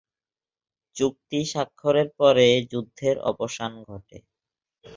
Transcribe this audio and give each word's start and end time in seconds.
চুক্তি 0.95 1.39
স্বাক্ষরের 1.51 2.07
পরে 2.19 2.47
যুদ্ধের 2.71 3.15
অবসান 3.31 3.71
ঘটে। 3.87 4.17